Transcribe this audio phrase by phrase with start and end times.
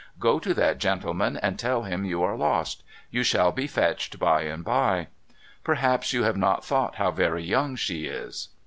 [0.19, 2.81] Go to that gentleman, and tell him you are lost.
[3.11, 5.09] You shall be fetched by and by."
[5.63, 8.49] Perhaps you have not thought how very young she is